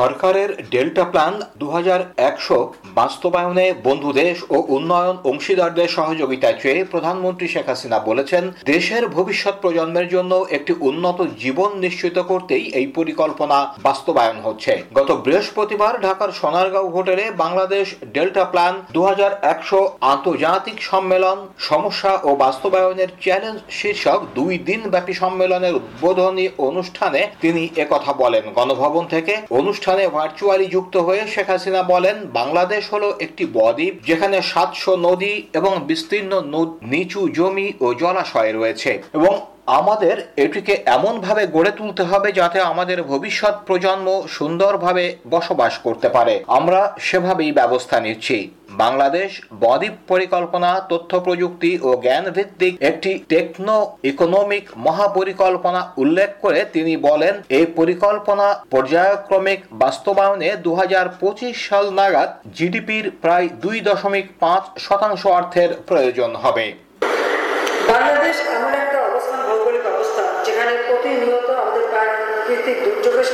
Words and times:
সরকারের 0.00 0.50
delta 0.72 1.04
plan 1.12 1.34
দু 1.60 1.66
হাজার 1.76 2.00
একশো 2.28 2.58
বাস্তবায়নে 2.98 3.66
বন্ধু 3.86 4.10
দেশ 4.22 4.36
ও 4.54 4.56
উন্নয়ন 4.76 5.16
অংশীদারদের 5.30 5.88
সহযোগিতা 5.98 6.50
চেয়ে 6.62 6.80
প্রধানমন্ত্রী 6.92 7.46
শেখ 7.54 7.66
হাসিনা 7.70 7.98
বলেছেন, 8.08 8.44
দেশের 8.72 9.04
ভবিষ্যৎ 9.16 9.54
প্রজন্মের 9.62 10.08
জন্য 10.14 10.32
একটি 10.56 10.72
উন্নত 10.88 11.18
জীবন 11.42 11.70
নিশ্চিত 11.84 12.16
করতেই 12.30 12.64
এই 12.80 12.86
পরিকল্পনা 12.98 13.58
বাস্তবায়ন 13.86 14.38
হচ্ছে। 14.46 14.72
গত 14.98 15.10
বৃহস্পতিবার 15.24 15.92
ঢাকার 16.06 16.30
সোনারগাঁও 16.40 16.92
হোটেলে 16.96 17.24
বাংলাদেশ 17.42 17.86
ডেল্টা 18.14 18.44
প্ল্যান 18.52 18.74
দু 18.96 19.00
হাজার 19.08 19.32
একশো 19.52 19.80
আন্তর্জাতিক 20.12 20.78
সম্মেলন, 20.90 21.38
সমস্যা 21.70 22.12
ও 22.28 22.30
বাস্তবায়নের 22.44 23.10
চ্যালেঞ্জ 23.24 23.58
শীর্ষক 23.78 24.18
দুই 24.38 24.54
দিন 24.68 24.80
ব্যাপী 24.92 25.14
সম্মেলনের 25.22 25.76
উদ্বোধনী 25.80 26.46
অনুষ্ঠানে 26.68 27.20
তিনি 27.44 27.62
একথা 27.84 28.12
বলেন। 28.22 28.44
গণভবন 28.58 29.04
থেকে 29.14 29.34
অনুষ্ঠানে 29.60 29.88
ভার্চুয়ালি 29.98 30.66
যুক্ত 30.66 30.96
হয়ে 30.96 31.26
শেখ 31.26 31.50
হাসিনা 31.50 31.82
বলেন, 31.82 32.26
বাংলাদেশ 32.32 32.92
হলো 32.92 33.16
একটি 33.20 33.46
বদ্বীপ 33.52 33.94
যেখানে 34.06 34.42
সাতশো 34.42 34.96
নদী 34.96 35.42
এবং 35.52 35.86
বিস্তীর্ণ 35.86 36.32
নিচু 36.82 37.28
জমি 37.28 37.72
ও 37.80 37.94
জলাশয় 37.94 38.52
রয়েছে 38.52 39.02
এবং 39.14 39.46
আমাদের 39.66 40.32
এটিকে 40.36 40.82
এমনভাবে 40.86 41.46
গড়ে 41.46 41.70
তুলতে 41.70 42.02
হবে 42.02 42.32
যাতে 42.32 42.60
আমাদের 42.60 43.02
ভবিষ্যৎ 43.02 43.54
প্রজন্ম 43.66 44.26
সুন্দরভাবে 44.28 45.16
বসবাস 45.30 45.78
করতে 45.78 46.08
পারে। 46.08 46.44
আমরা 46.46 46.96
সেভাবেই 46.98 47.52
ব্যবস্থা 47.52 48.00
নিচ্ছি। 48.00 48.50
বাংলাদেশ 48.82 49.30
বদ্বীপ 49.64 49.94
পরিকল্পনা, 50.10 50.70
তথ্য 50.92 51.12
প্রযুক্তি 51.26 51.72
ও 51.86 51.90
জ্ঞান 52.04 52.24
ভিত্তিক 52.36 52.72
একটি 52.90 53.10
টেকনো 53.32 53.78
ইকোনমিক 54.10 54.64
মহাপরিকল্পনা 54.86 55.80
উল্লেখ 56.02 56.30
করে 56.44 56.60
তিনি 56.74 56.94
বলেন, 57.08 57.34
এই 57.58 57.66
পরিকল্পনা 57.78 58.46
পর্যায়ক্রমিক 58.74 59.60
বাস্তবায়নে 59.82 60.48
দু 60.66 60.72
হাজার 60.80 61.06
পঁচিশ 61.20 61.54
সাল 61.68 61.86
নাগাদ 61.98 62.30
জিডিপির 62.56 63.06
প্রায় 63.22 63.46
দুই 63.64 63.76
দশমিক 63.88 64.26
পাঁচ 64.42 64.64
শতাংশ 64.86 65.22
অর্থের 65.38 65.70
প্রয়োজন 65.88 66.30
হবে। 66.44 66.66
বাংলাদেশ 67.90 68.36
এমন 68.56 68.72
একটা 68.82 68.98
অবস্থান, 69.10 69.40
ভৌগোলিক 69.48 69.84
অবস্থা 69.94 70.22
যেখানে 70.46 70.72
প্রতিনিয়ত 70.88 71.48
আমাদের 71.62 71.84
প্রাকৃতিক 71.92 72.76
দুর্যোগের 72.84 73.26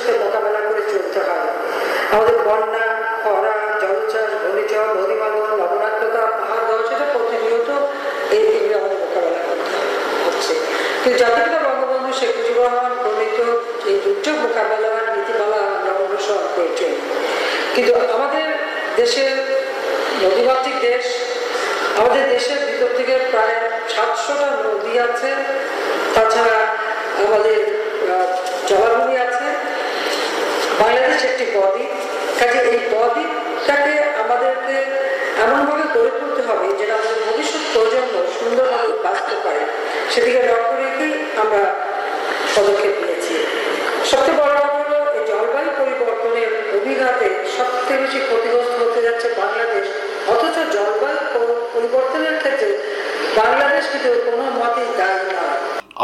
কিন্তু 11.34 11.58
বঙ্গবন্ধু 11.66 12.10
শেখ 12.18 12.30
মুজিবুর 12.36 12.64
রহমান 12.66 12.92
প্রণীত 13.02 13.38
এই 13.90 13.96
দুর্যোগ 14.04 14.36
মোকাবেলার 14.44 15.04
নীতিমালা 15.14 15.60
আমরা 15.76 15.92
অনুসরণ 16.06 16.46
করেছেন 16.56 16.92
কিন্তু 17.74 17.92
আমাদের 18.16 18.46
দেশের 19.00 19.34
নদীমাতৃক 20.24 20.76
দেশ, 20.88 21.04
আমাদের 22.00 22.24
দেশের 22.34 22.58
ভিতর 22.68 22.90
থেকে 22.98 23.14
প্রায় 23.32 23.56
সাতশোটা 23.94 24.48
নদী 24.66 24.92
আছে, 25.06 25.30
তাছাড়া 26.14 26.58
আমাদের 27.24 27.58
জলাভূমি 28.68 29.16
আছে। 29.26 29.46
বাংলাদেশ 30.80 31.20
একটি 31.30 31.44
বদ্বীপ 31.56 31.92
কাজে 32.38 32.60
এই 32.72 32.78
বদ্বীপটাকে 32.92 33.94
আমাদেরকে 34.22 34.76
এমনভাবে 35.44 35.84
গড়ে 35.94 36.12
তুলতে 36.20 36.42
হবে 36.48 36.66
যেটা 36.78 36.92
আমাদের 36.98 37.16
ভবিষ্যৎ 37.26 37.62
প্রজন্ম 37.72 38.14
সুন্দরভাবে 38.36 38.90
বাঁচতে 39.04 39.34
পারে। 39.44 39.62
সেদিকে 40.12 40.40
লক্ষ্য 40.50 40.74
রেখেই 40.82 41.14
আমরা 41.42 41.62
পদক্ষেপ 42.54 42.94
নিয়েছি। 43.02 43.34
সবচেয়ে 44.10 44.38
বড় 44.42 44.56
হলো, 44.76 44.98
এই 45.16 45.22
জলবায়ু 45.30 45.70
পরিবর্তনের 45.80 46.50
অভিঘাতে 46.76 47.28
সবচেয়ে 47.58 47.98
বেশি 48.02 48.18
ক্ষতিগ্রস্ত 48.26 48.72
হতে 48.82 49.00
যাচ্ছে 49.06 49.28
বাংলাদেশ। 49.42 49.86
অথচ 50.32 50.56
জলবায়ু 50.76 51.20
পরিবর্তনের 51.74 52.36
ক্ষেত্রে 52.42 52.70
বাংলাদেশ 53.40 53.84
কিন্তু 53.92 54.10
কোনো 54.26 54.44
নয় 54.58 54.72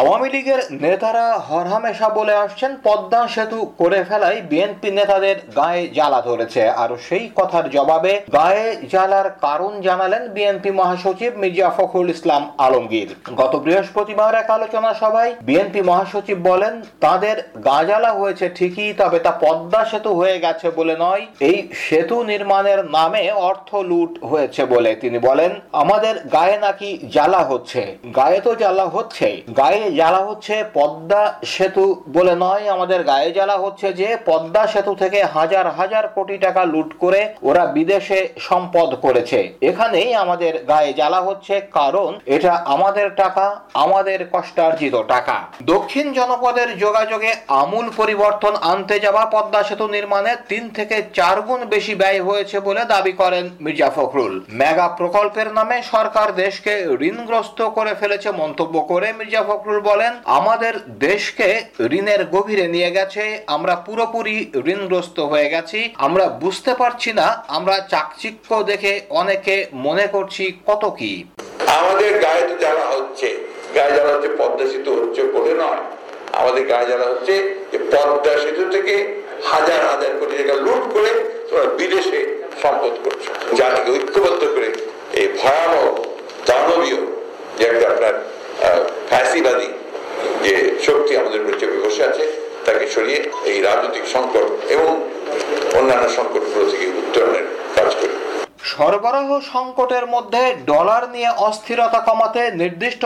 আওয়ামী 0.00 0.28
লীগের 0.34 0.60
নেতারা 0.84 1.26
হরহামেশা 1.48 2.08
বলে 2.18 2.34
আসছেন, 2.44 2.70
পদ্মা 2.86 3.22
সেতু 3.34 3.58
করে 3.80 4.00
ফেলাই 4.08 4.36
বিএনপি 4.50 4.88
নেতাদের 4.98 5.36
গায়ে 5.58 5.82
জ্বালা 5.96 6.20
ধরেছে। 6.28 6.62
আর 6.82 6.90
সেই 7.06 7.24
কথার 7.38 7.66
জবাবে 7.76 8.12
গায়ে 8.36 8.66
জ্বালার 8.92 9.28
কারণ 9.46 9.72
জানালেন 9.86 10.22
বিএনপি 10.34 10.70
মহাসচিব 10.80 11.30
মির্জা 11.42 11.68
ফখরুল 11.76 12.10
ইসলাম 12.14 12.42
আলমগীর। 12.66 13.10
গত 13.40 13.52
বৃহস্পতিবার 13.64 14.32
এক 14.42 14.48
আলোচনা 14.56 14.90
সভায় 15.00 15.32
বিএনপি 15.48 15.80
মহাসচিব 15.90 16.38
বলেন, 16.50 16.74
তাদের 17.04 17.36
গা 17.66 17.78
জ্বালা 17.88 18.10
হয়েছে 18.20 18.46
ঠিকই, 18.58 18.90
তবে 19.00 19.18
তা 19.26 19.32
পদ্মা 19.44 19.80
সেতু 19.90 20.10
হয়ে 20.20 20.36
গেছে 20.44 20.66
বলে 20.78 20.94
নয়, 21.04 21.22
এই 21.48 21.56
সেতু 21.84 22.16
নির্মাণের 22.30 22.80
নামে 22.96 23.22
অর্থ 23.48 23.70
লুট 23.90 24.12
হয়েছে 24.30 24.62
বলে 24.72 24.90
তিনি 25.02 25.18
বলেন, 25.28 25.50
আমাদের 25.82 26.14
গায়ে 26.36 26.56
নাকি 26.64 26.88
জ্বালা 27.14 27.40
হচ্ছে। 27.50 27.82
গায়ে 28.18 28.40
তো 28.46 28.50
জ্বালা 28.62 28.86
হচ্ছে 28.96 29.28
গায়ে 29.60 29.80
জ্বালা 29.98 30.20
হচ্ছে 30.28 30.54
পদ্মা 30.78 31.22
সেতু 31.54 31.84
বলে 32.16 32.34
নয়, 32.44 32.64
আমাদের 32.74 33.00
গায়ে 33.10 33.30
জ্বালা 33.32 33.56
হচ্ছে 33.64 33.88
যে 34.00 34.08
পদ্মা 34.28 34.62
সেতু 34.72 34.92
থেকে 35.02 35.18
হাজার 35.36 35.66
হাজার 35.78 36.04
কোটি 36.16 36.36
টাকা 36.38 36.62
লুট 36.72 36.90
করে 37.02 37.20
ওরা 37.42 37.62
বিদেশে 37.76 38.18
সম্পদ 38.48 38.88
করেছে। 39.04 39.38
এখানেই 39.70 40.10
আমাদের 40.14 40.52
গায়ে 40.70 40.92
জ্বালা 40.92 41.20
হচ্ছে, 41.28 41.54
কারণ 41.78 42.10
এটা 42.26 42.52
আমাদের 42.74 43.08
টাকা, 43.22 43.46
আমাদের 43.84 44.18
কষ্টার্জিত 44.32 44.96
টাকা। 45.12 45.36
দক্ষিণ 45.72 46.06
জনপদের 46.18 46.68
যোগাযোগে 46.84 47.30
আমূল 47.62 47.86
পরিবর্তন 47.96 48.54
আনতে 48.72 48.96
যাওয়া 49.04 49.24
পদ্মা 49.34 49.60
সেতু 49.68 49.86
নির্মাণে 49.96 50.32
তিন 50.50 50.64
থেকে 50.76 50.96
চার 51.14 51.36
গুণ 51.46 51.60
বেশি 51.74 51.94
ব্যয় 52.00 52.20
হয়েছে 52.28 52.56
বলে 52.68 52.82
দাবি 52.84 53.14
করেন 53.22 53.44
মির্জা 53.64 53.90
ফখরুল। 53.96 54.34
মেগা 54.60 54.88
প্রকল্পের 55.00 55.48
নামে 55.58 55.76
সরকার 55.92 56.28
দেশকে 56.34 56.72
ঋণগ্রস্ত 57.10 57.58
করে 57.76 57.92
ফেলেছে 58.00 58.28
মন্তব্য 58.40 58.74
করে 58.90 59.08
মির্জা 59.18 59.42
ফখরুল। 59.48 59.71
বলেন, 59.80 60.12
আমাদের 60.38 60.74
দেশকে 61.08 61.48
ঋণের 61.98 62.22
গভীরে 62.34 62.66
নিয়ে 62.74 62.90
গেছে, 62.90 63.22
আমরা 63.46 63.74
পুরোপুরি 63.86 64.36
ঋণগ্রস্ত 64.74 65.18
হয়ে 65.20 65.48
গেছি, 65.54 65.80
আমরা 66.06 66.24
বুঝতে 66.42 66.72
পারছি 66.80 67.10
না, 67.20 67.26
আমরা 67.48 67.76
চাকচিক্য 67.92 68.50
দেখে 68.70 68.92
অনেকে 69.20 69.54
মনে 69.86 70.06
করছি 70.14 70.44
কত 70.68 70.82
কি। 70.98 71.12
আমাদের 71.78 72.10
গায়ে 72.24 72.44
তো 72.48 72.54
জ্বালা 72.62 72.86
হচ্ছে, 72.94 73.28
গায়ে 73.76 73.92
জ্বালা 73.96 74.12
হচ্ছে 74.14 74.30
পদ্মা 74.40 74.64
সেতু 74.72 74.90
হচ্ছে 75.00 75.22
বলে 75.36 75.54
নয়। 75.62 75.82
আমাদের 76.40 76.62
গায়ে 76.72 76.86
জ্বালা 76.90 77.06
হচ্ছে 77.12 77.34
যে 77.70 77.78
পদ্মা 77.92 78.34
সেতু 78.42 78.62
থেকে 78.74 78.94
হাজার 79.50 79.80
হাজার 79.90 80.12
কোটি 80.20 80.34
টাকা 80.40 80.54
লুট 80.66 80.82
করে 80.94 81.10
তোমরা 81.48 81.66
বিদেশে 81.78 82.20
সম্পদ 82.62 82.94
করছ। 83.04 83.24
জাতিকে 83.58 83.90
ঐক্যবদ্ধ 83.96 84.42
করে 84.54 84.68
এই 85.20 85.26
ভয়াবহ 85.40 85.84
দানবীয় 86.48 87.00
যে 87.58 87.64
একটা 87.70 87.86
আপনার 87.92 88.14
ফ্যাসিবাদী 89.10 89.68
যে 90.44 90.54
শক্তি 90.86 91.12
আমাদের 91.16 91.40
উপরে 91.42 91.56
চেপে 91.60 91.78
বসে 91.84 92.02
আছে, 92.10 92.24
তাকে 92.66 92.84
সরিয়ে 92.94 93.20
এই 93.50 93.58
রাজনৈতিক 93.68 94.04
সংকট 94.14 94.46
এবং 94.74 94.90
অন্যান্য 95.78 96.04
সংকটগুলো 96.18 96.64
থেকে 96.70 96.86
উত্তরণের 97.00 97.46
কাজ 97.76 97.90
করি 98.00 98.11
সরবরাহ 98.72 99.28
সংকটের 99.52 100.04
মধ্যে 100.14 100.42
ডলার 100.72 101.02
নিয়ে 101.14 101.30
অস্থিরতা 101.48 102.00
কমাতে 102.08 102.42
নির্দিষ্ট 102.60 103.02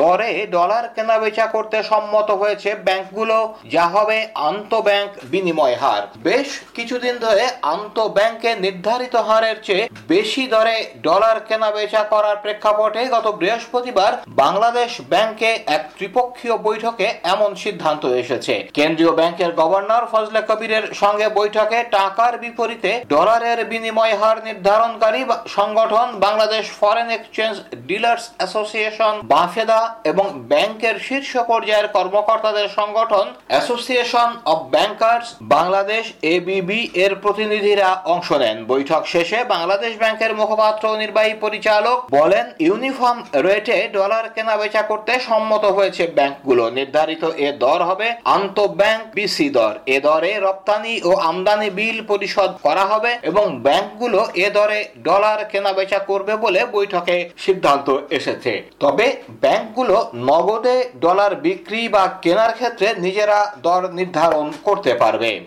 দরে 0.00 0.30
ডলার 0.56 0.84
কেনা 0.94 1.16
বেচা 1.22 1.46
করতে 1.46 1.76
সম্মত 1.90 2.28
হয়েছে 2.40 2.70
ব্যাংকগুলো। 2.86 3.38
যা 3.74 3.84
হবে 3.94 4.18
আন্ত 4.48 4.72
ব্যাংক 4.88 5.10
বিনিময় 5.32 5.76
হার। 5.82 6.02
বেশ 6.26 6.48
কিছুদিন 6.76 7.14
ধরে 7.24 7.44
আন্ত 7.74 7.96
ব্যাংকে 8.16 8.50
নির্ধারিত 8.64 9.14
হারের 9.28 9.58
চেয়ে 9.66 9.84
বেশি 10.08 10.44
দরে 10.54 10.76
ডলার 11.02 11.36
কেনা 11.48 11.70
বেচা 11.76 12.02
করার 12.12 12.36
প্রেক্ষাপটে 12.44 13.02
গত 13.14 13.26
বৃহস্পতিবার 13.40 14.12
বাংলাদেশ 14.42 14.90
ব্যাংকে 15.12 15.50
এক 15.76 15.82
ত্রিপক্ষীয় 15.96 16.56
বৈঠকে 16.66 17.06
এমন 17.34 17.50
সিদ্ধান্ত 17.64 18.02
এসেছে। 18.22 18.54
কেন্দ্রীয় 18.76 19.12
ব্যাংকের 19.18 19.50
গভর্নর 19.60 20.04
ফজলে 20.12 20.40
কবিরের 20.48 20.84
সঙ্গে 21.02 21.26
বৈঠকে 21.38 21.78
টাকার 21.96 22.34
বিপরীতে 22.44 22.90
ডলারের 23.12 23.58
বিনিময় 23.72 24.14
হার 24.20 24.38
নির্ধারণ 24.48 24.92
সরকারি 25.06 25.26
সংগঠন, 25.58 26.08
Bangladesh 26.26 26.64
foreign 26.80 27.08
exchange 27.16 27.54
dealers 27.90 28.24
association 28.38 29.14
BAFEDA 29.32 29.80
এবং 30.10 30.26
ব্যাংকের 30.50 30.96
শীর্ষ 31.08 31.32
পর্যায়ের 31.50 31.88
কর্মকর্তাদের 31.96 32.66
সংগঠন 32.78 33.26
association 33.50 34.30
of 34.52 34.60
bankers 34.74 35.26
Bangladesh 35.56 36.04
ABB 36.34 36.80
এর 37.04 37.12
প্রতিনিধিরা 37.24 37.88
অংশ 38.14 38.28
নেন। 38.42 38.58
বৈঠক 38.72 39.02
শেষে 39.14 39.38
বাংলাদেশ 39.54 39.92
ব্যাংকের 40.02 40.32
মুখপাত্র 40.40 40.84
নির্বাহী 41.02 41.34
পরিচালক 41.44 41.98
বলেন, 42.18 42.46
ইউনিফর্ম 42.66 43.18
রেটে 43.46 43.78
ডলার 43.96 44.24
কেনা 44.34 44.54
বেচা 44.60 44.82
করতে 44.90 45.12
সম্মত 45.28 45.64
হয়েছে 45.76 46.02
ব্যাংকগুলো। 46.16 46.64
নির্ধারিত 46.78 47.24
এ 47.46 47.48
দর 47.64 47.80
হবে 47.90 48.08
আন্ত 48.36 48.58
ব্যাংক 48.80 49.02
বিসি 49.16 49.48
দর। 49.58 49.74
এ 49.94 49.96
দরে 50.06 50.32
রপ্তানি 50.46 50.94
ও 51.08 51.10
আমদানি 51.30 51.68
বিল 51.78 51.98
পরিশোধ 52.10 52.50
করা 52.66 52.84
হবে 52.92 53.10
এবং 53.30 53.46
ব্যাংকগুলো 53.66 54.20
এ 54.46 54.48
দরে 54.58 54.80
ডলার 55.02 55.44
কেনা 55.44 55.72
বেচা 55.72 55.98
করবে 55.98 56.36
বলে 56.36 56.60
বৈঠকে 56.66 57.30
সিদ্ধান্ত 57.38 57.98
এসেছে। 58.10 58.62
তবে 58.80 59.16
ব্যাংকগুলো 59.30 60.10
নগদে 60.14 60.90
ডলার 61.00 61.34
বিক্রি 61.34 61.88
বা 61.88 62.08
কেনার 62.22 62.52
ক্ষেত্রে 62.52 62.94
নিজেরা 62.98 63.56
দর 63.62 63.82
নির্ধারণ 63.90 64.52
করতে 64.64 64.94
পারবে। 64.94 65.40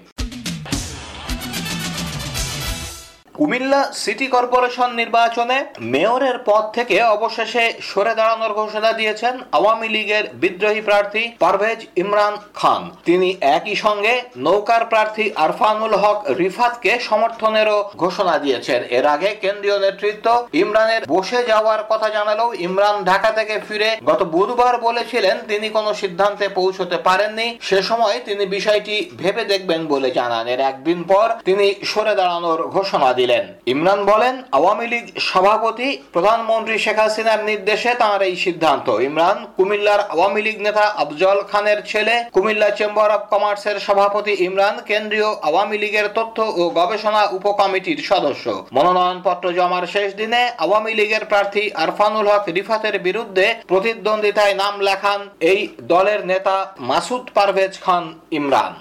কুমিল্লা 3.40 3.82
সিটি 4.04 4.28
কর্পোরেশন 4.36 4.90
নির্বাচনে 5.02 5.58
মেয়রের 5.94 6.38
পদ 6.48 6.64
থেকে 6.76 6.96
অবশেষে 7.16 7.64
সরে 7.90 8.14
দাঁড়ানোর 8.20 8.54
ঘোষণা 8.60 8.92
দিয়েছেন 9.00 9.34
আওয়ামী 9.58 9.88
লীগের 9.96 10.26
বিদ্রোহী 10.42 10.82
প্রার্থী 10.88 11.24
পারভেজ 11.44 11.80
ইমরান 12.02 12.36
খান। 12.60 12.82
তিনি 13.08 13.30
একই 13.58 13.76
সঙ্গে 13.86 14.14
নৌকার 14.46 14.84
প্রার্থী 14.92 15.26
আরফানুল 15.46 15.96
হক 16.04 16.18
রিফাতকে 16.42 16.92
সমর্থনেরও 17.10 17.78
ঘোষণা 18.04 18.36
দিয়েছেন। 18.44 18.80
এর 18.98 19.06
আগে 19.16 19.30
কেন্দ্রীয় 19.44 19.78
নেতৃত্ব 19.86 20.28
ইমরানের 20.62 21.02
বসে 21.14 21.40
যাওয়ার 21.52 21.82
কথা 21.92 22.08
জানালেও 22.16 22.50
ইমরান 22.68 22.96
ঢাকা 23.10 23.30
থেকে 23.38 23.56
ফিরে 23.68 23.90
গত 24.10 24.22
বুধবার 24.34 24.76
বলেছিলেন 24.88 25.36
তিনি 25.52 25.68
কোনো 25.78 25.92
সিদ্ধান্তে 26.02 26.46
পৌঁছতে 26.60 26.98
পারেননি। 27.08 27.48
সে 27.68 27.80
সময় 27.90 28.18
তিনি 28.28 28.44
বিষয়টি 28.56 28.96
ভেবে 29.22 29.44
দেখবেন 29.52 29.82
বলে 29.94 30.10
জানান। 30.20 30.46
এর 30.54 30.62
একদিন 30.72 31.00
পর 31.12 31.28
তিনি 31.48 31.66
সরে 31.92 32.14
দাঁড়ানোর 32.20 32.62
ঘোষণা 32.78 33.10
দিলেন। 33.14 33.28
ইমরান 33.66 34.02
বলেন 34.06 34.36
আওয়ামী 34.52 34.86
লীগ 34.88 35.06
সভাপতি 35.22 35.88
প্রধানমন্ত্রী 36.14 36.76
শেখ 36.78 36.98
হাসিনার 37.00 37.42
নির্দেশে 37.44 37.92
তাঁর 37.94 38.22
এই 38.22 38.36
সিদ্ধান্ত। 38.36 38.88
ইমরান 39.00 39.38
কুমিল্লার 39.58 40.02
আওয়ামী 40.10 40.42
লীগ 40.42 40.58
নেতা 40.62 40.86
আফজল 40.96 41.40
খানের 41.52 41.80
ছেলে 41.86 42.16
কুমিল্লা 42.34 42.70
চেম্বার 42.70 43.10
অব 43.12 43.24
কমার্সের 43.30 43.78
সভাপতি 43.80 44.34
ইমরান 44.40 44.76
কেন্দ্রীয় 44.86 45.30
আওয়ামী 45.42 45.78
লীগের 45.78 46.08
তথ্য 46.14 46.38
ও 46.56 46.64
গবেষণা 46.70 47.24
উপকমিটির 47.32 48.00
সদস্য। 48.02 48.46
মনোনয়নপত্র 48.74 49.46
জমার 49.52 49.86
শেষ 49.88 50.10
দিনে 50.16 50.42
আওয়ামী 50.58 50.92
লীগের 50.94 51.24
প্রার্থী 51.26 51.64
আরফানুল 51.76 52.28
হক 52.28 52.44
রিফাতের 52.50 52.96
বিরুদ্ধে 53.00 53.46
প্রতিদ্বন্দ্বিতায় 53.68 54.56
নাম 54.56 54.74
লেখান 54.80 55.20
এই 55.42 55.60
দলের 55.84 56.22
নেতা 56.26 56.56
মাসুদ 56.80 57.26
পারভেজ 57.34 57.74
খান 57.82 58.04
ইমরান 58.32 58.74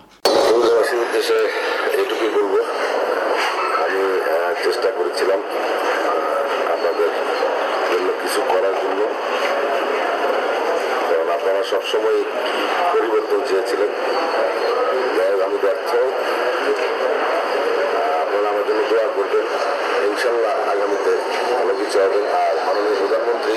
দেশবাসীর 0.61 1.01
উদ্দেশ্যে 1.05 1.39
এইটুকুই 1.93 2.31
বলব 2.37 2.55
আমি 3.85 4.03
আহ, 4.27 4.53
চেষ্টা 4.65 4.89
করেছিলাম 4.99 5.41
আপনাদের 6.75 7.11
জন্য 7.91 8.09
কিছু 8.23 8.41
করার 8.53 8.75
জন্য 8.83 9.01
কারণ 11.09 11.29
সবসময় 11.93 12.23
পরিবর্তন 12.93 13.41
চেয়েছিলেন। 13.49 13.91
আমি 15.45 15.59
ব্যর্থ। 15.63 15.91
আপনারা 18.23 18.49
আমার 18.49 18.65
জন্য 18.69 18.83
দোয়া 18.91 19.09
করবেন। 19.17 19.45
ইনশাল্লাহ 20.11 20.53
আগামীতে 20.71 21.11
ভালো 21.55 21.75
কিছু 21.79 21.99
হবে। 22.01 22.21
আর 22.37 22.55
মাননীয় 22.67 22.97
প্রধানমন্ত্রী 22.99 23.57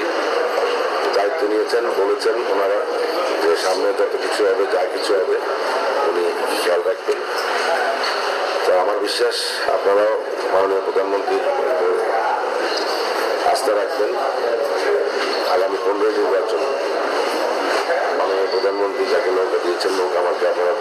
দায়িত্ব 1.14 1.48
নিয়েছেন, 1.48 1.84
বলেছেন 1.90 2.34
ওনারা 2.34 2.80
যে 3.44 3.56
সামনে 3.58 3.94
যত 3.94 4.16
কিছু 4.22 4.46
হবে, 4.46 4.66
যা 4.72 4.82
কিছু 4.94 5.14
হবে, 5.14 5.36
উনি 6.10 6.24
খেয়াল 6.64 6.82
রাখবেন। 6.86 7.18
তো 8.66 8.80
আমার 8.80 8.98
বিশ্বাস, 9.00 9.36
আপনারাও 9.70 10.14
মাননীয় 10.54 10.82
প্রধানমন্ত্রী 10.82 11.38
আস্থা 13.52 13.72
রাখবেন 13.72 14.10
আগামী 15.52 15.78
পনেরোই 15.86 16.14
নির্বাচন। 16.18 16.60
প্রধানমন্ত্রী 18.64 19.06
যাকে 19.14 19.30
নৌকা 19.32 19.58
দিয়েছেন 19.64 19.92
নৌকা 19.98 20.18
আমাকে 20.20 20.44
আপনারা 20.52 20.74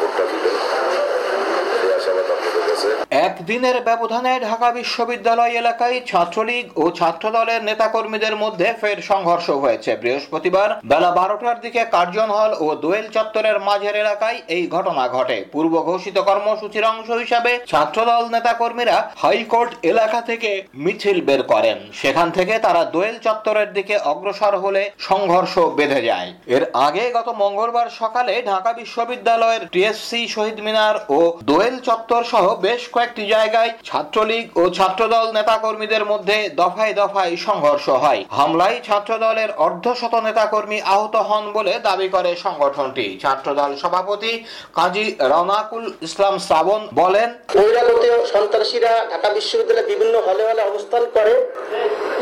একদিনের 3.30 3.76
ব্যবধানে 3.88 4.32
ঢাকা 4.48 4.68
বিশ্ববিদ্যালয় 4.78 5.52
এলাকায় 5.60 5.96
ছাত্রলীগ 6.10 6.64
ও 6.82 6.84
ছাত্রদলের 6.98 7.60
নেতাকর্মীদের 7.68 8.34
মধ্যে 8.42 8.68
ফের 8.80 8.98
সংঘর্ষ 9.10 9.46
হয়েছে। 9.62 9.90
বৃহস্পতিবার 10.02 10.68
বেলা 10.90 11.10
বারোটার 11.18 11.58
দিকে 11.64 11.82
কার্জন 11.94 12.28
হল 12.38 12.50
ও 12.64 12.66
দোয়েল 12.84 13.06
চত্বরের 13.16 13.56
মাঝের 13.68 13.94
এলাকায় 14.02 14.38
এই 14.56 14.64
ঘটনা 14.74 15.04
ঘটে। 15.16 15.38
পূর্ব 15.52 15.74
ঘোষিত 15.88 16.16
কর্মসূচির 16.28 16.84
অংশ 16.92 17.08
হিসাবে 17.22 17.52
ছাত্রদল 17.70 18.24
নেতাকর্মীরা 18.34 18.96
হাইকোর্ট 19.22 19.72
এলাকা 19.90 20.18
থেকে 20.20 20.50
মিছিল 20.84 21.18
বের 21.28 21.42
করেন। 21.52 21.78
সেখান 22.00 22.28
থেকে 22.36 22.54
তারা 22.66 22.82
দোয়েল 22.94 23.16
চত্বরের 23.26 23.70
দিকে 23.76 23.94
অগ্রসর 24.12 24.54
হলে 24.64 24.82
সংঘর্ষ 25.08 25.54
বেঁধে 25.78 26.00
যায়। 26.10 26.30
এর 26.56 26.64
আগে 26.86 27.04
গত 27.16 27.28
মঙ্গলবার 27.42 27.88
সকালে 28.00 28.34
ঢাকা 28.50 28.70
বিশ্ববিদ্যালয়ের 28.80 29.62
টিএসসি 29.72 30.20
শহীদ 30.34 30.58
মিনার 30.66 30.96
ও 31.18 31.20
দোয়েল 31.50 31.76
চত্বর 31.88 32.22
সহ 32.32 32.44
বেশ 32.66 32.82
কয়েকটি 32.94 33.19
জায়গায় 33.34 33.70
ছাত্রলীগ 33.88 34.44
ও 34.60 34.62
ছাত্রদল 34.78 35.26
নেতাকর্মীদের 35.38 36.04
মধ্যে 36.12 36.36
দফায় 36.60 36.94
দফায় 37.00 37.34
সংঘর্ষ 37.46 37.86
হয়। 38.04 38.20
হামলায় 38.38 38.76
ছাত্রদলের 38.86 39.50
অর্ধশত 39.66 40.14
নেতাকর্মী 40.28 40.78
আহত 40.94 41.14
হন 41.28 41.44
বলে 41.56 41.72
দাবি 41.88 42.08
করে 42.14 42.30
সংগঠনটি। 42.44 43.06
ছাত্রদল 43.22 43.70
সভাপতি 43.82 44.32
কাজী 44.78 45.06
রনাকুল 45.32 45.84
ইসলাম 46.06 46.34
শ্রাবণ 46.46 46.80
বলেন, 47.00 47.28
বহিরাগত 47.56 48.04
সন্ত্রাসীরা 48.34 48.92
ঢাকা 49.12 49.28
বিশ্ববিদ্যালয়ে 49.38 49.90
বিভিন্ন 49.92 50.14
হলে 50.26 50.42
হলে 50.48 50.62
অবস্থান 50.70 51.02
করে। 51.16 51.34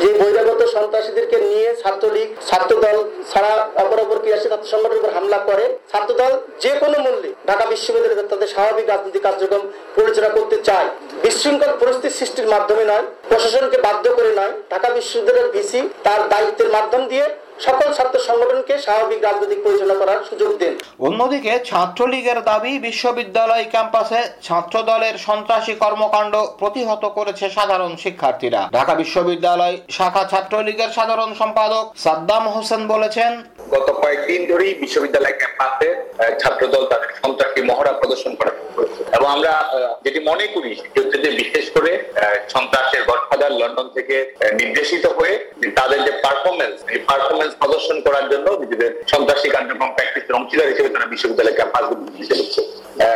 যে 0.03 0.11
বহিরাগত 0.21 0.61
সন্ত্রাসীদেরকে 0.77 1.37
নিয়ে 1.47 1.69
ছাত্রলীগ, 1.83 2.29
ছাত্রদল 2.49 2.99
ছাড়া 3.31 3.53
অপর 3.83 3.99
অপর 4.05 4.19
ক্রিয়াশীল 4.23 4.51
ছাত্র 4.53 4.71
সংগঠনের 4.73 5.01
উপর 5.01 5.15
হামলা 5.17 5.39
করে। 5.49 5.65
ছাত্রদল 5.93 6.33
যে 6.63 6.73
কোনো 6.83 6.97
মূল্যে 7.05 7.31
ঢাকা 7.49 7.65
বিশ্ববিদ্যালয়ে 7.73 8.31
তাদের 8.33 8.53
স্বাভাবিক 8.55 8.87
রাজনৈতিক 8.89 9.23
কার্যক্রম 9.27 9.63
পরিচালনা 9.97 10.31
করতে 10.37 10.57
চায়। 10.69 10.88
বিশৃঙ্খল 11.25 11.73
পরিস্থিতি 11.81 12.11
সৃষ্টির 12.19 12.49
মাধ্যমে 12.55 12.85
নয়, 12.91 13.05
প্রশাসনকে 13.31 13.79
বাধ্য 13.87 14.05
করে 14.19 14.33
নয়, 14.39 14.53
ঢাকা 14.73 14.89
বিশ্ববিদ্যালয়ের 14.97 15.53
ভিসি 15.55 15.81
তার 16.07 16.21
দায়িত্বের 16.33 16.71
মাধ্যম 16.77 17.03
দিয়ে 17.13 17.27
সকল 17.67 17.89
ছাত্র 17.97 18.17
সংগঠনকে 18.29 18.75
স্বাভাবিক 18.87 19.21
রাজনৈতিক 19.23 19.61
পরিচালনা 19.67 19.97
করার 20.01 20.19
সুযোগ 20.29 20.51
দেন। 20.61 20.75
অন্যদিকে 21.07 21.53
ছাত্রলীগের 21.71 22.39
দাবি, 22.51 22.73
বিশ্ববিদ্যালয় 22.89 23.65
ক্যাম্পাসে 23.73 24.21
ছাত্রদলের 24.47 25.15
সন্ত্রাসী 25.27 25.75
কর্মকাণ্ড 25.83 26.35
প্রতিহত 26.61 27.05
করেছে 27.19 27.45
সাধারণ 27.57 27.93
শিক্ষার্থীরা। 28.05 28.61
ঢাকা 28.77 28.95
বিশ্ববিদ্যালয় 29.03 29.77
শাখা 29.97 30.25
ছাত্রলীগের 30.33 30.91
সাধারণ 30.99 31.31
সম্পাদক 31.41 31.85
সাদ্দাম 32.05 32.45
হোসেন 32.55 32.83
বলেছেন 32.93 33.33
গত 33.75 33.89
কয়েকদিন 34.03 34.41
ধরেই 34.51 34.73
বিশ্ববিদ্যালয় 34.83 35.37
ক্যাম্পাসে 35.41 35.89
ছাত্রদল 36.41 36.83
তাদের 36.93 37.11
সন্ত্রাসী 37.23 37.61
মহড়া 37.71 37.93
প্রদর্শন 37.93 38.33
করা 38.41 38.53
করেছে 38.77 39.01
এবং 39.17 39.27
আমরা 39.37 39.53
যেটি 40.05 40.21
মনে 40.31 40.45
করি 40.55 40.71
সেটি 40.81 40.97
হচ্ছে 41.01 41.19
যে 41.25 41.31
বিশেষ 41.41 41.65
করে 41.77 41.91
সন্ত্রাসের 42.55 43.03
গডফাদার 43.09 43.53
লন্ডন 43.61 43.87
থেকে 43.97 44.17
নির্দেশিত 44.61 45.05
হয়ে 45.19 45.35
তাদের 45.79 46.01
যে 46.07 46.13
পারফরমেন্স 46.25 46.77
এই 46.93 47.01
পারফরমেন্স 47.09 47.53
প্রদর্শন 47.61 47.97
করার 48.07 48.27
জন্য 48.33 48.47
নিজেদের 48.63 48.91
সন্ত্রাসী 49.13 49.49
কার্যক্রম 49.49 49.91
প্র্যাকটিসের 49.97 50.39
অংশীদার 50.39 50.71
হিসেবে 50.73 50.93
তারা 50.95 51.07
বিশ্ববিদ্যালয় 51.07 51.57
ক্যাম্পাসগুলো 51.59 52.01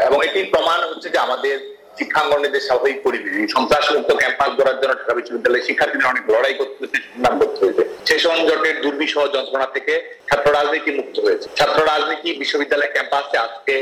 এবং 0.07 0.19
এটির 0.25 0.49
প্রমাণ 0.53 0.79
হচ্ছে 0.91 1.09
যে 1.15 1.19
আমাদের 1.27 1.57
শিক্ষাঙ্গনের 1.99 2.53
যে 2.53 2.61
স্বাভাবিক 2.61 3.03
পরিবেশ 3.03 3.53
সন্ত্রাস 3.55 3.93
মুক্ত 3.93 4.11
ক্যাম্পাস 4.15 4.51
গড়ার 4.59 4.79
জন্য 4.81 4.95
ঢাকা 4.95 5.15
বিশ্ববিদ্যালয়ের 5.15 5.67
শিক্ষার্থীদের 5.69 6.11
অনেক 6.13 6.25
লড়াই 6.31 6.55
করতে 6.55 6.99
সংগ্রাম 7.15 7.39
করতে 7.39 7.61
হয়েছে। 7.65 7.83
সেই 8.09 8.19
সংজটের 8.19 8.77
দুর্বিষহ 8.83 9.23
যন্ত্রণা 9.35 9.67
থেকে 9.67 9.95
ছাত্র 10.31 10.53
রাজনীতি 10.53 10.91
মুক্ত 10.91 11.17
হয়েছে। 11.21 11.49
ছাত্র 11.57 11.79
রাজনীতি 11.87 12.29
বিশ্ববিদ্যালয় 12.33 12.93
ক্যাম্পাসে 12.93 13.37
আজকে 13.39 13.75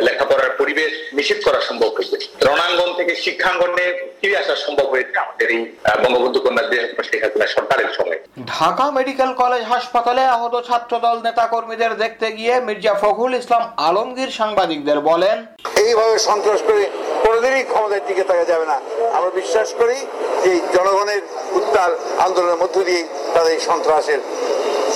লেখাপড়ার 0.00 0.50
পরিবেশ 0.58 0.92
নিশ্চিত 1.12 1.38
করা 1.44 1.60
সম্ভব 1.60 1.90
হয়েছে। 1.96 2.16
রণাঙ্গন 2.46 2.90
থেকে 2.96 3.12
শিক্ষাঙ্গনে 3.14 3.86
ফিরে 4.22 4.36
আসা 4.42 4.54
সম্ভব 4.64 4.86
হয়েছে 4.92 5.14
আমাদের 5.24 5.48
এই 5.54 5.62
বঙ্গবন্ধু 6.02 6.38
কন্যা 6.44 6.64
দেশ 6.72 6.84
শেখ 7.08 7.20
হাসিনা 7.24 7.46
সরকারের 7.56 7.90
সময়। 7.98 8.18
ঢাকা 8.52 8.86
মেডিকেল 8.98 9.30
কলেজ 9.42 9.62
হাসপাতালে 9.72 10.22
আহত 10.36 10.54
ছাত্রদল 10.68 11.16
নেতাকর্মীদের 11.26 11.92
দেখতে 12.02 12.26
গিয়ে 12.38 12.54
মির্জা 12.66 12.94
ফখরুল 13.02 13.34
ইসলাম 13.40 13.62
আলমগীর 13.88 14.30
সাংবাদিকদের 14.40 14.98
বলেন 15.10 15.36
এইভাবে 15.84 16.16
সন্ত্রাস 16.28 16.60
করে 16.68 16.82
কোনোদিনই 17.24 17.64
ক্ষমতার 17.70 18.06
দিকে 18.08 18.24
থাকা 18.30 18.44
যাবে 18.50 18.66
না। 18.72 18.76
আমরা 19.16 19.30
বিশ্বাস 19.40 19.68
করি 19.80 19.96
যে 20.42 20.50
এই 20.54 20.60
জনগণের 20.76 21.20
উত্তাল 21.58 21.90
আন্দোলনের 22.26 22.58
মধ্য 22.62 22.76
দিয়ে 22.88 23.02
তাদের 23.34 23.56
সন্ত্রাসের 23.68 24.20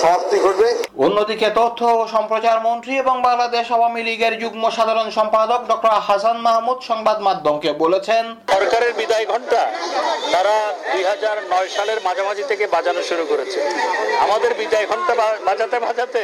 সমাপ্তি 0.01 0.37
ঘটবে। 0.45 0.69
অন্যদিকে 1.05 1.47
তথ্য 1.59 1.79
ও 1.99 2.01
সম্প্রচার 2.15 2.57
মন্ত্রী 2.67 2.93
এবং 3.03 3.15
বাংলাদেশ 3.27 3.65
আওয়ামী 3.75 4.01
লীগের 4.07 4.33
যুগ্ম 4.41 4.63
সাধারণ 4.77 5.07
সম্পাদক 5.17 5.61
ডক্টর 5.71 5.93
হাসান 6.07 6.37
মাহমুদ 6.45 6.79
সংবাদ 6.89 7.17
মাধ্যমকে 7.27 7.69
বলেছেন 7.83 8.23
সরকারের 8.53 8.91
বিদায় 8.99 9.25
ঘণ্টা 9.31 9.61
তারা 10.33 10.55
দুই 10.91 11.03
সালের 11.77 11.99
মাঝামাঝি 12.07 12.43
থেকে 12.51 12.65
বাজানো 12.75 13.01
শুরু 13.09 13.23
করেছে। 13.31 13.59
আমাদের 14.25 14.51
বিদায় 14.61 14.87
ঘণ্টা 14.91 15.13
বাজাতে 15.47 15.77
বাজাতে 15.87 16.21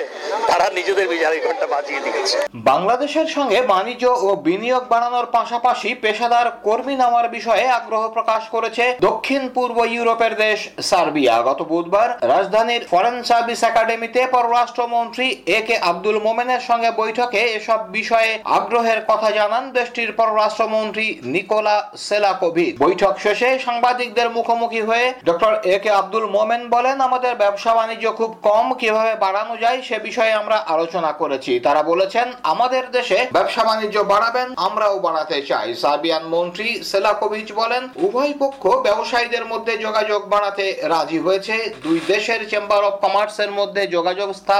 তারা 0.49 0.65
নিজেদের 0.77 1.07
বিদায় 1.13 1.39
ঘণ্টা 1.45 1.65
বাজিয়ে 1.75 2.01
দিয়েছে। 2.05 2.37
বাংলাদেশের 2.69 3.27
সঙ্গে 3.35 3.59
বাণিজ্য 3.73 4.05
ও 4.25 4.29
বিনিয়োগ 4.47 4.83
বাড়ানোর 4.93 5.27
পাশাপাশি 5.37 5.89
পেশাদার 6.03 6.47
কর্মী 6.67 6.95
নেওয়ার 7.01 7.27
বিষয়ে 7.37 7.65
আগ্রহ 7.79 8.03
প্রকাশ 8.15 8.43
করেছে 8.55 8.83
দক্ষিণ 9.07 9.43
পূর্ব 9.55 9.77
ইউরোপের 9.95 10.33
দেশ 10.45 10.59
সার্বিয়া। 10.89 11.35
গত 11.49 11.59
বুধবার 11.71 12.09
রাজধানীর 12.33 12.83
ফরেন 12.91 13.17
সার্ভিস 13.29 13.61
একাডেমিতে 13.69 14.21
পররাষ্ট্রমন্ত্রী 14.63 15.27
এ 15.57 15.59
কে 15.67 15.75
আব্দুল 15.91 16.17
মোমেনের 16.25 16.63
সঙ্গে 16.69 16.89
বৈঠকে 17.01 17.41
এসব 17.57 17.79
বিষয়ে 17.91 18.31
আগ্রহের 18.57 18.99
কথা 19.09 19.29
জানান 19.39 19.63
দেশটির 19.77 20.11
পররাষ্ট্রমন্ত্রী 20.19 21.07
নিকোলা 21.33 21.77
সেলাকোভিচ। 22.07 22.73
বৈঠক 22.85 23.13
শেষে 23.25 23.49
সাংবাদিকদের 23.59 24.27
মুখোমুখি 24.37 24.81
হয়ে 24.81 25.05
ডক্টর 25.27 25.53
এ 25.73 25.77
কে 25.83 25.89
আব্দুল 26.01 26.25
মোমেন 26.35 26.63
বলেন, 26.69 26.97
আমাদের 27.07 27.33
ব্যবসা 27.35 27.71
বাণিজ্য 27.75 28.05
খুব 28.19 28.31
কম, 28.47 28.65
কীভাবে 28.81 29.13
বাড়ানো 29.15 29.55
যায় 29.57 29.79
সে 29.81 29.97
বিষয়ে 29.99 30.33
আমরা 30.33 30.57
আলোচনা 30.57 30.81
আলোচনা 30.83 31.11
করেছি। 31.21 31.59
তারা 31.59 31.81
বলেছেন, 31.91 32.27
আমাদের 32.43 32.83
দেশে 32.91 33.19
ব্যবসা 33.37 33.63
বাণিজ্য 33.63 33.97
বাড়াবেন, 34.03 34.47
আমরাও 34.67 34.95
বাড়াতে 34.99 35.37
চাই। 35.49 35.69
সার্বিয়ান 35.73 36.23
মন্ত্রী 36.35 36.67
সেলাকোভিচ 36.91 37.47
বলেন, 37.61 37.83
উভয় 38.05 38.33
পক্ষ 38.41 38.63
ব্যবসায়ীদের 38.87 39.45
মধ্যে 39.45 39.73
যোগাযোগ 39.77 40.21
বাড়াতে 40.33 40.65
রাজি 40.93 41.19
হয়েছে। 41.25 41.55
দুই 41.85 41.97
দেশের 42.07 42.41
চেম্বার 42.51 42.81
অব 42.83 42.95
কমার্সের 43.03 43.51
মধ্যে 43.59 43.81
যোগাযোগ 43.87 44.29
স্থাপনে 44.31 44.51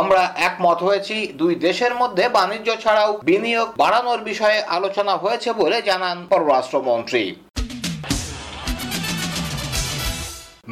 আমরা 0.00 0.22
একমত 0.48 0.78
হয়েছি। 0.82 1.16
দুই 1.40 1.52
দেশের 1.66 1.92
মধ্যে 2.00 2.24
বাণিজ্য 2.28 2.68
ছাড়াও 2.82 3.10
বিনিয়োগ 3.28 3.68
বাড়ানোর 3.82 4.20
বিষয়ে 4.30 4.58
আলোচনা 4.76 5.14
হয়েছে 5.16 5.50
বলে 5.52 5.78
জানান 5.82 6.16
পররাষ্ট্রমন্ত্রী। 6.32 7.24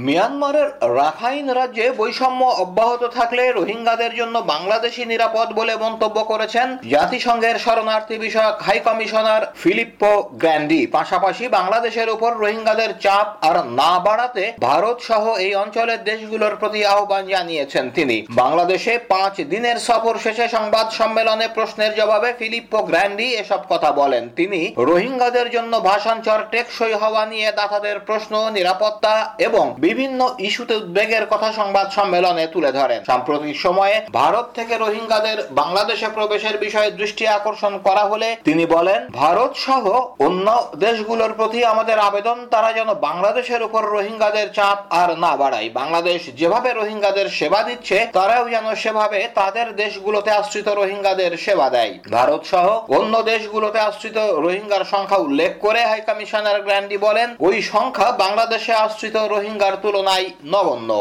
মিয়ানমারের 0.06 0.68
রাখাইন 1.00 1.46
রাজ্যে 1.60 1.86
বৈষম্য 2.00 2.42
অব্যাহত 2.64 3.02
থাকলে 3.16 3.42
রোহিঙ্গাদের 3.48 4.12
জন্য 4.20 4.36
বাংলাদেশি 4.52 5.02
নিরাপদ 5.12 5.48
বলে 5.58 5.74
মন্তব্য 5.84 6.18
করেছেন 6.30 6.68
জাতিসংঘের 6.94 7.56
শরণার্থী 7.58 8.16
বিষয়ক 8.18 8.56
হাই 8.66 8.78
কমিশনার 8.86 9.42
ফিলিপ্পো 9.62 10.12
গ্র্যান্ডি। 10.42 10.80
পাশাপাশি 10.96 11.44
বাংলাদেশের 11.48 12.08
উপর 12.10 12.30
রোহিঙ্গাদের 12.42 12.90
চাপ 13.04 13.26
আর 13.48 13.56
না 13.80 13.92
বাড়াতে 14.06 14.44
ভারত 14.68 14.98
সহ 15.08 15.24
এই 15.46 15.52
অঞ্চলের 15.62 16.00
দেশগুলোর 16.10 16.54
প্রতি 16.56 16.80
আহ্বান 16.86 17.24
জানিয়েছেন 17.34 17.84
তিনি। 17.96 18.16
বাংলাদেশে 18.42 18.92
পাঁচ 19.12 19.34
দিনের 19.52 19.78
সফর 19.88 20.14
শেষে 20.24 20.46
সংবাদ 20.48 20.86
সম্মেলনে 20.98 21.46
প্রশ্নের 21.56 21.92
জবাবে 21.94 22.30
ফিলিপ্পো 22.38 22.78
গ্র্যান্ডি 22.90 23.28
এসব 23.42 23.60
কথা 23.72 23.90
বলেন। 24.00 24.24
তিনি, 24.38 24.60
রোহিঙ্গাদের 24.88 25.48
জন্য 25.50 25.72
ভাষাঞ্চর 25.90 26.38
টেকসই 26.50 26.94
হওয়া 27.02 27.22
নিয়ে 27.26 27.48
দাতাদের 27.58 27.96
প্রশ্ন, 28.08 28.32
নিরাপত্তা 28.56 29.14
এবং 29.48 29.64
বিভিন্ন 29.92 30.20
ইস্যুতে 30.48 30.74
উদ্বেগের 30.82 31.24
কথা 31.32 31.48
সংবাদ 31.60 31.86
সম্মেলনে 31.96 32.44
তুলে 32.54 32.70
ধরেন। 32.78 33.00
সাম্প্রতিক 33.10 33.56
সময়ে 33.66 33.96
ভারত 34.20 34.46
থেকে 34.56 34.74
রোহিঙ্গাদের 34.76 35.38
বাংলাদেশে 35.60 36.08
প্রবেশের 36.16 36.56
বিষয়ে 36.64 36.90
দৃষ্টি 37.00 37.24
আকর্ষণ 37.38 37.72
করা 37.86 38.04
হলে 38.10 38.28
তিনি 38.48 38.64
বলেন, 38.76 39.00
ভারত 39.22 39.52
সহ 39.66 39.84
অন্য 40.26 40.46
দেশগুলোর 40.86 41.32
প্রতি 41.38 41.60
আমাদের 41.72 41.98
আবেদন, 42.08 42.38
তারা 42.54 42.70
যেন 42.78 42.90
বাংলাদেশের 43.08 43.62
উপর 43.68 43.82
রোহিঙ্গাদের 43.96 44.46
চাপ 44.58 44.78
আর 45.00 45.10
না 45.24 45.32
বাড়ায়। 45.42 45.68
বাংলাদেশ 45.80 46.20
যেভাবে 46.40 46.70
রোহিঙ্গাদের 46.72 47.26
সেবা 47.38 47.60
দিচ্ছে, 47.68 47.96
তারাও 48.16 48.44
যেন 48.54 48.66
সেভাবে 48.82 49.20
তাদের 49.40 49.66
দেশগুলোতে 49.82 50.30
আশ্রিত 50.40 50.68
রোহিঙ্গাদের 50.80 51.32
সেবা 51.44 51.66
দেয়। 51.76 51.92
ভারত 52.16 52.42
সহ 52.52 52.66
অন্য 52.98 53.14
দেশগুলোতে 53.32 53.78
আশ্রিত 53.88 54.18
রোহিঙ্গার 54.44 54.84
সংখ্যা 54.92 55.18
উল্লেখ 55.26 55.52
করে 55.64 55.80
হাই 55.90 56.02
কমিশনার 56.08 56.58
গ্র্যান্ডি 56.66 56.96
বলেন, 57.06 57.28
ওই 57.46 57.56
সংখ্যা 57.72 58.08
বাংলাদেশে 58.24 58.72
আশ্রিত 58.86 59.16
রোহিঙ্গার 59.34 59.74
তুলনায় 59.81 60.27
নগণ্য 60.43 60.91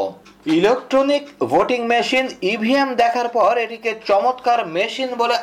ইলেকট্রনিক 0.46 1.24
ভোটিং 1.52 1.82
মেশিন 1.94 2.26
ইভিএম 2.54 2.90
দেখার 3.02 3.28
পর 3.38 3.54
এটিকে 3.66 3.92
চমৎকার 4.10 4.60
মেশিন 4.76 5.10
বলে 5.22 5.36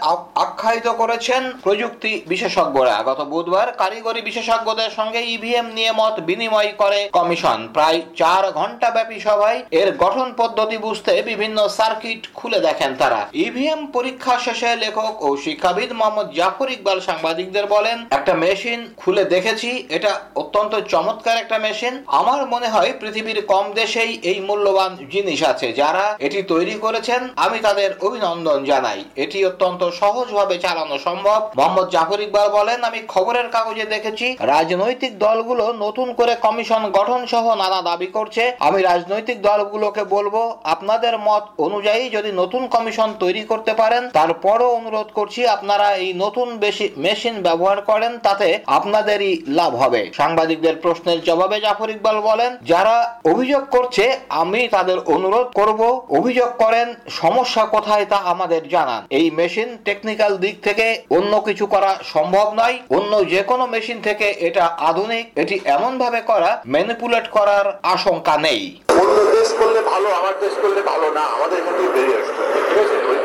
আখ্যায়িত 0.45 0.89
করেছেন 1.01 1.43
প্রযুক্তি 1.65 2.13
বিশেষজ্ঞরা। 2.33 2.97
গত 3.09 3.21
বুধবার 3.33 3.69
কারিগরি 3.83 4.21
বিশেষজ্ঞদের 4.29 4.91
সঙ্গে 4.99 5.21
ইভিএম 5.35 5.67
নিয়ে 5.77 5.93
মত 6.01 6.15
বিনিময় 6.29 6.73
করে 6.83 7.01
কমিশন। 7.19 7.59
প্রায় 7.77 7.99
চার 8.21 8.43
ঘণ্টা 8.59 8.89
ব্যাপী 8.97 9.19
সভায় 9.27 9.59
এর 9.81 9.89
গঠন 10.05 10.29
পদ্ধতি 10.41 10.77
বুঝতে 10.87 11.13
বিভিন্ন 11.31 11.59
সার্কিট 11.79 12.21
খুলে 12.39 12.59
দেখেন 12.67 12.91
তারা। 13.01 13.21
ইভিএম 13.47 13.81
পরীক্ষা 13.97 14.35
শেষে 14.45 14.71
লেখক 14.85 15.13
ও 15.27 15.29
শিক্ষাবিদ 15.45 15.91
মোহাম্মদ 15.99 16.29
জাফর 16.39 16.69
ইকবাল 16.77 16.99
সাংবাদিকদের 17.09 17.67
বলেন, 17.75 17.99
একটা 18.17 18.33
মেশিন 18.43 18.81
খুলে 19.01 19.25
দেখেছি, 19.35 19.71
এটা 19.97 20.13
অত্যন্ত 20.43 20.73
চমৎকার 20.93 21.37
একটা 21.43 21.57
মেশিন। 21.65 21.95
আমার 22.21 22.41
মনে 22.53 22.69
হয় 22.75 22.91
পৃথিবীর 23.01 23.39
কম 23.53 23.65
দেশেই 23.81 24.13
এই 24.31 24.41
মূল্যবান 24.49 24.87
জিনিস 25.13 25.41
আছে 25.43 25.67
যারা 25.73 26.05
এটি 26.27 26.41
তৈরি 26.43 26.75
করেছেন। 26.75 27.21
আমি 27.37 27.59
তাদের 27.59 27.91
অভিনন্দন 28.07 28.59
জানাই। 28.65 29.01
এটি 29.17 29.39
অত্যন্ত 29.45 29.83
সহজভাবে 30.01 30.59
চালানো 30.59 30.97
সম্ভব। 30.99 31.41
মোহাম্মদ 31.57 31.89
জাফর 31.91 32.21
ইকবাল 32.21 32.49
বলেন, 32.49 32.79
আমি 32.85 33.01
খবরের 33.09 33.49
কাগজে 33.49 33.85
দেখেছি, 33.85 34.27
রাজনৈতিক 34.41 35.19
দলগুলো 35.19 35.65
নতুন 35.73 36.09
করে 36.13 36.35
কমিশন 36.35 36.83
গঠন 36.91 37.21
সহ 37.27 37.45
নানা 37.55 37.81
দাবি 37.83 38.07
করছে। 38.07 38.43
আমি 38.61 38.83
রাজনৈতিক 38.83 39.39
দলগুলোকে 39.43 40.05
বলব, 40.05 40.35
আপনাদের 40.65 41.19
মত 41.19 41.45
অনুযায়ী 41.59 42.03
যদি 42.11 42.31
নতুন 42.33 42.63
কমিশন 42.69 43.09
তৈরি 43.19 43.43
করতে 43.45 43.73
পারেন, 43.75 44.03
তারপরও 44.09 44.75
অনুরোধ 44.75 45.09
করছি, 45.15 45.41
আপনারা 45.47 45.95
এই 45.95 46.11
নতুন 46.15 46.49
বেশি, 46.59 46.87
মেশিন 46.97 47.43
ব্যবহার 47.43 47.79
করেন, 47.81 48.19
তাতে 48.19 48.49
আপনাদেরই 48.67 49.33
লাভ 49.49 49.73
হবে। 49.77 50.11
সাংবাদিকদের 50.15 50.77
প্রশ্নের 50.77 51.25
জবাবে 51.25 51.61
জাফর 51.61 51.91
ইকবাল 51.91 52.21
বলেন, 52.21 52.57
যারা 52.63 53.17
অভিযোগ 53.25 53.63
করছে, 53.71 54.05
আমি 54.29 54.69
তাদের 54.79 54.99
অনুরোধ 55.15 55.49
করব, 55.59 55.81
অভিযোগ 56.19 56.51
করেন, 56.63 56.87
সমস্যা 57.23 57.65
কোথায় 57.75 58.07
তা 58.13 58.19
আমাদের 58.33 58.63
জানান। 58.75 59.03
এই 59.19 59.27
মেশিন 59.39 59.69
টেকনিক্যাল 59.89 60.33
দিক 60.45 60.57
থেকে 60.67 60.87
অন্য 61.19 61.33
কিছু 61.49 61.65
করা 61.75 61.91
সম্ভব 62.15 62.47
নয়। 62.61 62.77
অন্য 62.99 63.13
যে 63.33 63.41
কোনো 63.51 63.65
মেশিন 63.75 63.99
থেকে 64.07 64.27
এটা 64.49 64.65
আধুনিক, 64.91 65.25
এটি 65.43 65.57
এমন 65.77 65.93
ভাবে 66.03 66.21
করা 66.31 66.51
ম্যানিপুলেট 66.75 67.27
করার 67.37 67.67
আশঙ্কা 67.95 68.35
নেই। 68.47 68.63
অন্য 69.03 69.17
দেশ 69.37 69.49
করলে 69.61 69.81
ভালো, 69.93 70.09
আমার 70.21 70.35
দেশ 70.45 70.55
করলে 70.63 70.81
ভালো 70.93 71.09
না, 71.19 71.25
আমাদের 71.37 71.57
এখান 71.61 71.75
থেকে 71.79 71.91
বেরিয়ে 71.97 72.19
আসতে 72.21 72.43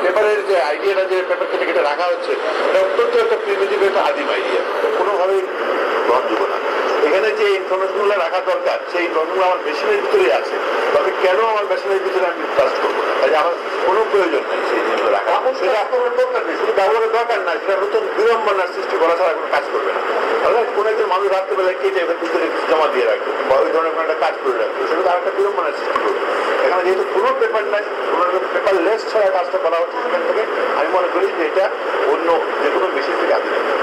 পেপারের 0.03 0.39
যে 0.49 0.55
আইডিয়াটা 0.69 1.03
যে 1.11 1.17
পেপার 1.29 1.47
থেকে 1.51 1.71
এটা 1.73 1.83
রাখা 1.89 2.05
হচ্ছে, 2.11 2.31
এটা 2.69 2.79
অত্যন্ত 2.85 3.13
একটা 3.23 3.37
প্রিমিটিভ 3.45 3.79
একটা 3.89 4.01
আদিম 4.09 4.27
আইডিয়া 4.35 4.61
কোনোভাবেই 4.99 5.41
গ্রহণযোগ্য 6.07 6.43
না। 6.51 6.57
এখানে 7.13 7.31
যে 7.39 7.47
ইনফরমেশনগুলো 7.59 8.15
রাখা 8.25 8.39
দরকার 8.51 8.77
সেই 8.91 9.03
ইনফরমেশনগুলো 9.07 9.45
আমার 9.49 9.59
মেশিনের 9.67 9.99
ভিতরেই 10.03 10.31
আছে। 10.39 10.55
তবে 10.93 11.09
কেন 11.23 11.39
আমার 11.53 11.65
মেশিনের 11.71 12.01
ভিতরে 12.05 12.25
আমি 12.31 12.43
ট্রাস্ট 12.55 12.77
করব 12.83 12.97
কাজে 13.21 13.35
আমার 13.41 13.55
কোনো 13.87 14.01
প্রয়োজন 14.11 14.43
নেই 14.49 14.61
সেই 14.69 14.81
জিনিসগুলো 14.85 15.11
রাখা 15.17 15.33
সেটা 15.59 15.79
দরকার 16.21 16.41
নেই 16.47 16.55
শুধু 16.61 16.73
ব্যবহারের 16.79 17.11
দরকার 17.17 17.39
না 17.47 17.51
সেটা 17.61 17.75
নতুন 17.83 18.03
বিড়ম্বনার 18.17 18.69
সৃষ্টি 18.75 18.95
করা 19.01 19.15
ছাড়া 19.19 19.33
কোনো 19.37 19.49
কাজ 19.55 19.65
করবে 19.73 19.91
না। 19.95 20.01
কোনো 20.75 20.87
একজন 20.93 21.07
মানুষ 21.13 21.27
রাত্রেবেলায় 21.35 21.77
কেটে 21.81 21.99
এবার 22.05 22.17
ভিতরে 22.23 22.45
জমা 22.69 22.87
দিয়ে 22.93 23.05
রাখবে 23.11 23.31
বা 23.49 23.55
ওই 23.63 23.69
ধরনের 23.73 23.93
কোনো 23.95 24.03
একটা 24.05 24.17
কাজ 24.25 24.33
করে 24.43 24.57
রাখবে 24.63 24.81
সেটা 24.89 25.01
তো 25.05 25.09
আরেকটা 25.13 25.31
বিড়ম্বনার 25.37 25.75
সৃষ্টি 25.79 25.99
করবে। 26.03 26.21
এখানে 26.65 26.81
যেহেতু 26.85 27.03
কোনো 27.15 27.29
পেপার 27.39 27.63
নাই 27.73 27.83
কোনো 28.11 28.23
পেপার 28.53 28.75
লেস 28.85 29.01
ছাড়া 29.11 29.27
কাজটা 29.37 29.57
করা 29.65 29.77
হচ্ছে 29.81 29.97
সেখান 30.03 30.21
থেকে 30.29 30.43
আমি 30.79 30.89
মনে 30.97 31.09
করি 31.13 31.27
যে 31.37 31.43
এটা 31.49 31.65
অন্য 32.13 32.29
যে 32.61 32.69
কোনো 32.75 32.85
মেশিন 32.95 33.15
থেকে 33.21 33.33
আধুনিক 33.39 33.82